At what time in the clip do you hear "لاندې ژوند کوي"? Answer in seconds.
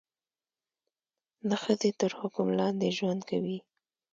2.59-3.57